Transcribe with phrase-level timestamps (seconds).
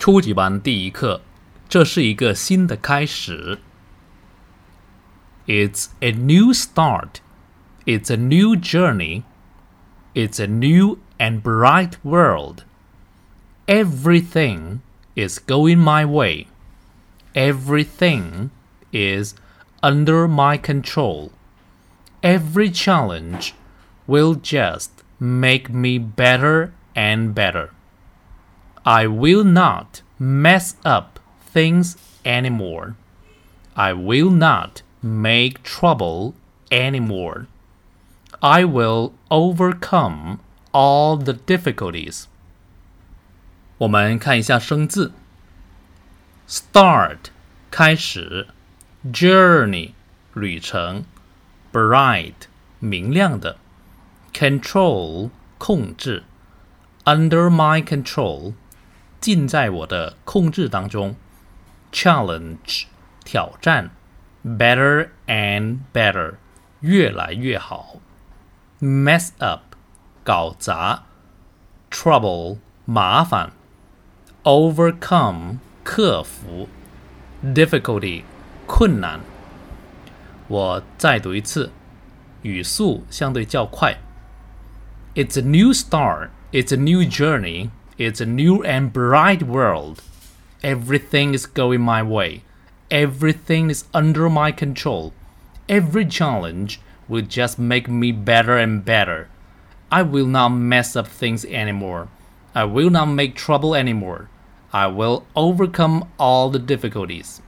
[0.00, 1.22] 初级班第一课，
[1.68, 3.58] 这是一个新的开始。
[5.46, 7.20] It's a new start.
[7.84, 9.22] It's a new journey.
[10.14, 12.64] It's a new and bright world.
[13.66, 14.80] Everything
[15.14, 16.46] is going my way.
[17.34, 18.50] Everything
[18.92, 19.34] is
[19.82, 21.30] under my control.
[22.22, 23.52] Every challenge
[24.06, 27.70] will just make me better and better.
[28.84, 31.18] I will not mess up
[31.52, 32.94] things anymore.
[33.74, 36.34] I will not make trouble
[36.70, 37.46] anymore.
[38.40, 40.38] I will overcome
[40.72, 42.26] all the difficulties.
[43.78, 45.12] 我们看一下生字：
[46.48, 47.30] start
[47.70, 48.46] 开始，
[49.12, 49.92] journey
[50.32, 51.04] 旅程，
[51.72, 52.34] bright
[52.78, 53.56] 明亮的，
[54.32, 56.24] control 控制，
[57.04, 58.54] under my control
[59.20, 61.16] 尽在我的控制当中。
[61.92, 62.84] Challenge，
[63.24, 63.90] 挑战；
[64.44, 66.34] better and better，
[66.80, 67.96] 越来越好。
[68.80, 69.74] Mess up，
[70.22, 71.04] 搞砸；
[71.90, 73.50] trouble，麻烦；
[74.42, 76.68] overcome，克服；
[77.42, 78.24] difficulty，
[78.66, 79.20] 困难。
[80.48, 81.72] 我再读一次，
[82.42, 83.98] 语速相对较快。
[85.14, 86.28] It's a new start.
[86.52, 87.70] It's a new journey.
[87.97, 90.01] It's a new and bright world.
[90.63, 92.43] Everything is going my way.
[92.89, 95.13] Everything is under my control.
[95.67, 99.27] Every challenge will just make me better and better.
[99.91, 102.07] I will not mess up things anymore.
[102.55, 104.29] I will not make trouble anymore.
[104.71, 107.41] I will overcome all the difficulties.